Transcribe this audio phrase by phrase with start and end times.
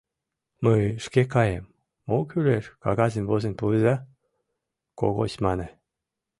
[0.63, 1.65] —Мый шке каем,
[2.09, 3.95] мо кӱлеш кагазым возен пуыза,—
[4.99, 5.67] Когось мане.